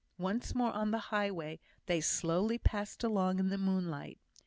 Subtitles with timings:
[0.17, 4.17] Once more on the highway, they slowly passed along in the moonlight.